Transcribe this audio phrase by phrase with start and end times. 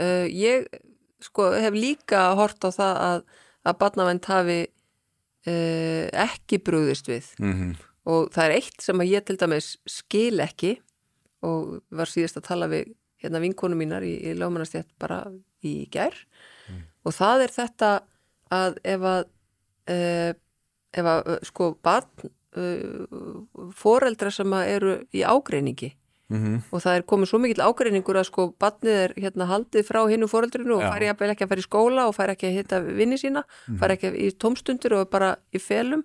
[0.00, 0.66] uh, ég
[1.20, 3.22] sko hef líka hort á það að,
[3.68, 7.30] að barnavend hafi uh, ekki brúðist við.
[7.38, 10.74] Mm og það er eitt sem að ég til dæmis skil ekki
[11.46, 15.22] og var síðast að tala við hérna vinkonu mínar í, í lögmannastjætt bara
[15.66, 16.16] í gær.
[17.04, 17.90] Og það er þetta
[18.52, 19.22] að ef að
[19.92, 20.32] uh,
[20.90, 25.92] ef að sko barn uh, foreldra sem eru í ágreiningi
[26.30, 26.62] -hmm.
[26.70, 30.28] og það er komið svo mikill ágreiningur að sko barnið er hérna haldið frá hinnu
[30.30, 33.44] foreldrinu og fær ekki að fara í skóla og fær ekki að hitta vinni sína,
[33.80, 36.04] fær ekki í tómstundir og bara í felum.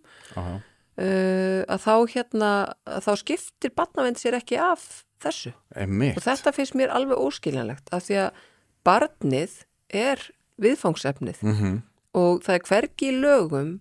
[0.96, 2.50] Uh, að þá hérna
[2.88, 5.52] að þá skiptir barnavend sér ekki af þessu.
[5.76, 6.16] Einmitt.
[6.16, 8.46] og þetta finnst mér alveg óskiljanlegt af því að
[8.88, 9.58] barnið
[9.92, 10.24] er
[10.56, 11.44] viðfangsefnið.
[11.44, 11.84] Mm
[12.16, 13.72] og það er hvergi lögum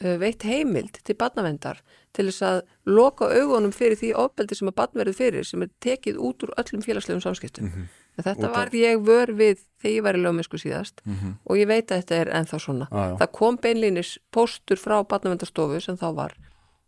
[0.00, 1.78] veitt heimild til barnavendar
[2.12, 5.70] til þess að loka augunum fyrir því ofbeldi sem að barn verður fyrir sem er
[5.80, 7.86] tekið út úr öllum félagslegum samskiptum Mhm.
[8.18, 11.32] en þetta var ég vör við þegar ég var í lögmennsku síðast Mhm.
[11.46, 13.16] og ég veit að þetta er ennþá svona Já, já.
[13.18, 16.32] það kom beinlínis póstur frá barnavendarstofu sem þá var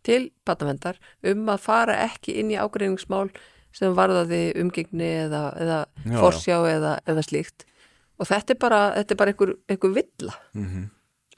[0.03, 3.29] til barnavendar um að fara ekki inn í ágreiningsmál
[3.73, 7.65] sem varðaði umgengni eða, eða Já, forsjá eða, eða slíkt
[8.19, 10.89] og þetta er bara, þetta er bara einhver, einhver villa Mhm.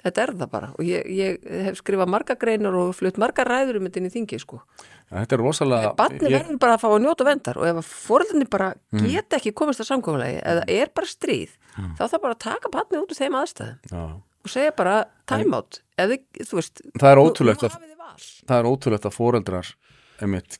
[0.03, 0.69] Þetta er það bara.
[0.77, 4.13] Og ég, ég hef skrifað marga greinar og flutt marga ræður um þetta inn í
[4.15, 4.61] þingi sko.
[5.11, 7.87] Þetta er rosalega barni ég- verður bara að fá að njóta vendar og ef að
[8.07, 11.55] fóröldinni bara geta ekki komist að samkvæmulegi eða er bara stríð
[11.97, 13.79] þá þarf bara að taka barni út úr þeim aðstæðum.
[13.91, 14.03] Já.
[14.41, 14.95] og segja bara
[15.29, 15.81] time out.
[15.99, 17.75] Eða þú veist Það er ótrúlegt að
[18.57, 19.67] er ótrúlegt að foreldrar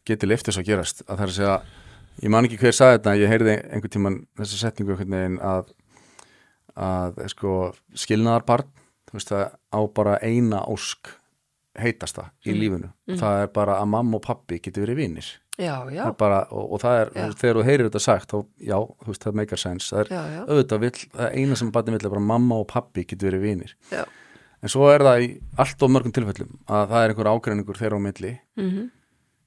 [0.06, 1.02] geti leiftis að gerast.
[1.08, 1.56] Að það er að segja,
[2.24, 5.72] ég man ekki hver sagði þetta ég heyrði einhvern tíman þessa setningu einhvern veginn að,
[6.76, 7.56] að sko,
[8.04, 8.68] skilnaðarbarn
[9.12, 9.44] þú veist það
[9.76, 11.12] á bara eina ósk
[11.82, 12.90] heitasta í lífinu.
[13.20, 15.30] Það er bara að mamma og pappi geti verið vinir.
[15.62, 17.26] Já, já, Það er bara, og, og það er, Já.
[17.38, 20.22] þegar þú heyrir þetta sagt þá, já, þú veist, það meikar sens það er já,
[20.32, 23.44] já, auðvitað vill, það eina sem barni vill er bara mamma og pappi geti verið
[23.46, 23.74] vinir.
[23.92, 24.02] Já.
[24.62, 25.28] en svo er það í
[25.62, 28.90] allt of mörgum tilfellum að það er einhver ágreiningur þeirra á milli Mm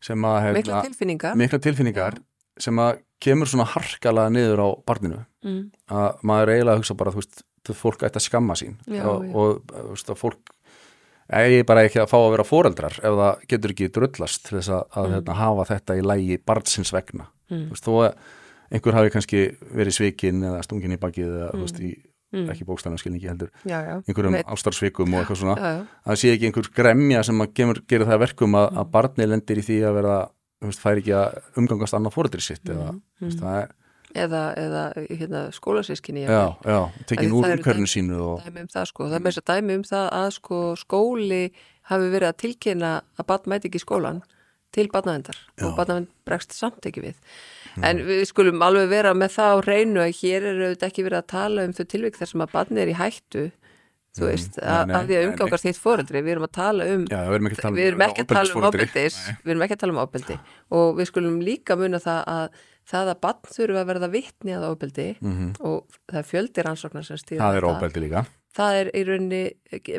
[0.04, 1.36] sem að hefna, mikla tilfinningar.
[1.40, 2.16] mikla tilfinningar
[2.60, 5.20] sem að kemur svona harkalega niður á barninu.
[5.42, 5.62] Mm.
[5.88, 7.40] að maður eiginlega hugsa bara þú veist,
[7.72, 8.76] fólk ætti að skamma sín.
[8.84, 9.32] Já, og, já.
[9.40, 10.52] og veist, fólk
[11.32, 14.72] eigi bara ekki að fá að vera foreldrar ef það getur ekki drullast til þess
[14.76, 17.30] að, að hérna, hafa þetta í lægi barnsins vegna.
[17.48, 17.68] Mm.
[17.72, 18.10] veist, þó að
[18.74, 21.94] einhver hafi kannski verið svikinn eða stungin í bakið eða þú veist, í,
[22.34, 22.48] Mm.
[22.50, 25.54] ekki bókstæðan skilningi heldur já, einhverjum ástarsvikum og eitthvað svona
[26.02, 29.62] það sé ekki einhver gremja sem gerir það að verkum að, að barni lendir í
[29.62, 30.16] því að vera
[30.82, 32.88] fær ekki að umgangast annað fóreldri sitt eða,
[33.22, 33.70] veist, það er,
[34.14, 36.78] eða, eða hérna, skólasískinni já, já,
[37.10, 39.78] tekin úr umhverfinu sínu og, dæmi um það sko, það er með þess að dæmi
[39.78, 41.42] um það að sko skóli
[41.90, 44.22] hafi verið að tilkynna að barn mæti ekki skólan
[44.74, 45.66] til barnavendar Já.
[45.68, 47.18] og barnavend bregst samt ekki við.
[47.82, 51.20] En við skulum alveg vera með það á reynu að hér er auðvitað ekki verið
[51.20, 53.44] að tala um þau tilvík þar sem að barni er í hættu
[54.14, 56.86] þú veist, nei, að, nei, að því að umgangast þitt foreldri við erum að tala
[56.92, 57.34] um já, við
[57.88, 58.84] erum ekki að tala um ofbeldisforeldri.
[58.84, 60.36] ábeldis við erum ekki að tala um ábeldi
[60.78, 62.60] og við skulum líka muna það að
[62.90, 65.54] það að barn þurfa að verða vitni að ábeldi Mhm.
[65.60, 68.26] og það er fjöldi rannsóknar sem stýra það er óbeldi líka.
[68.54, 69.42] Það er í rauninni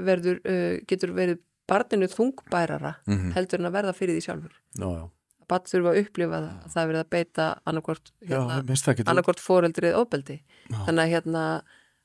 [0.05, 3.31] verður, uh, getur verið barninu þungbærara Mhm.
[3.33, 4.51] heldur en að verða fyrir því sjálfur.
[4.77, 5.09] Já, já,
[5.47, 9.39] barn þurfa að upplifa það að það er verið að beita annarkvort, já, hérna, annarkvort
[9.39, 10.77] foreldrið óbeldi Já.
[10.85, 11.61] þannig að hérna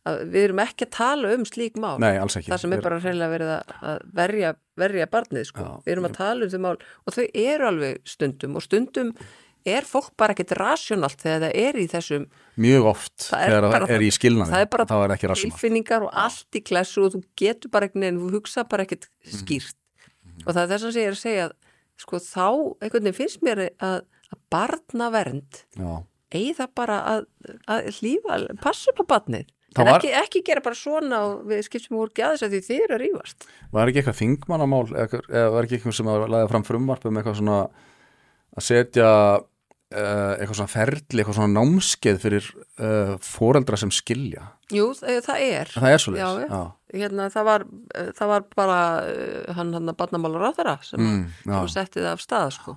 [0.07, 1.99] að við erum ekki að tala um slík mál.
[2.01, 2.49] Nei, alls ekki.
[2.49, 5.61] Það sem er bara reynilega verið að- að verja, verja barnið sko.
[5.61, 9.13] Já, við erum að tala um þau mál og þau eru alveg stundum og stundum
[9.66, 12.26] er fólk bara ekkit rasjónalt þegar það er í þessum
[12.60, 16.06] mjög oft Það er þegar það er í skilnaði það er bara þá er tilfinningar
[16.06, 19.04] og allt í klessu og þú getur bara einhvern veginn, þú hugsa bara Mhm.
[19.41, 19.76] skýrt.
[20.47, 21.50] Og það er þess að ég er að segja
[22.00, 22.47] sko þá,
[22.81, 24.00] einhvern veginn finnst mér að,
[24.32, 27.25] að barnavernd já, eigi það bara að,
[27.69, 29.47] að hlýfa, passa upp á barnið.
[29.71, 32.60] Það en var- ekki, ekki gera bara svona og við skiptum úr gæðis að því
[32.66, 33.44] þið eru að rífast.
[33.71, 37.21] Var ekki eitthvað þingmannamál eða, eða var ekki eitthvað sem að laða fram frumvarp um
[37.21, 37.59] eitthvað svona
[38.56, 39.10] að setja
[39.91, 44.45] eitthvað svona ferli, eitthvað svona námskeið fyrir uh, foreldra sem skilja?
[44.71, 45.72] Jú, það, það er.
[45.75, 46.60] Það er svo Já, leys já.
[46.95, 47.65] hérna, það, var,
[48.21, 48.77] það var bara
[49.57, 52.77] hann hann að barnamálar á þeirra sem, Mm, sem setti það af stað sko.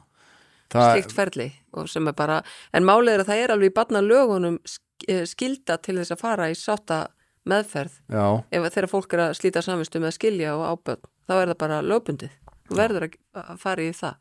[0.73, 2.39] það, slíkt ferli og sem er bara,
[2.73, 6.19] en málið er að það er alveg í barnalögunum sk- eh, skilda til þess að
[6.25, 7.03] fara í sátta
[7.45, 7.99] meðferð.
[8.09, 11.47] Já, ef þegar fólk er að slíta samvistu með að skilja og áböð, þá er
[11.53, 12.31] það bara lögbundið.
[12.73, 14.15] Verður að fara í það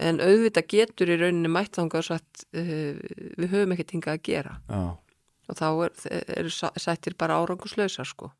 [0.00, 2.96] en auðvitað getur í rauninni mættanga og sagt uh,
[3.38, 4.56] við höfum ekkert hingað að gera.
[4.70, 4.82] Já.
[5.50, 5.94] Og þá er,
[6.40, 8.30] eru sa- sættir bara áranguslausar sko